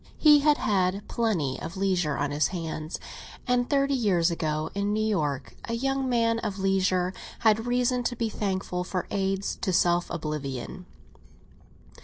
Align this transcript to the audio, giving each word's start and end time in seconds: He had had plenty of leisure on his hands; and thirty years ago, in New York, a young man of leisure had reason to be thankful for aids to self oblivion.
He 0.17 0.39
had 0.39 0.57
had 0.57 1.07
plenty 1.07 1.61
of 1.61 1.77
leisure 1.77 2.17
on 2.17 2.31
his 2.31 2.47
hands; 2.47 2.99
and 3.45 3.69
thirty 3.69 3.93
years 3.93 4.31
ago, 4.31 4.71
in 4.73 4.93
New 4.93 5.05
York, 5.05 5.55
a 5.65 5.73
young 5.75 6.09
man 6.09 6.39
of 6.39 6.57
leisure 6.57 7.13
had 7.41 7.67
reason 7.67 8.01
to 8.05 8.15
be 8.15 8.27
thankful 8.27 8.83
for 8.83 9.05
aids 9.11 9.57
to 9.61 9.71
self 9.71 10.09
oblivion. 10.09 10.87